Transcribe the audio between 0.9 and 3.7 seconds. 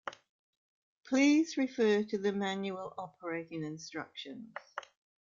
Please refer to the manual operating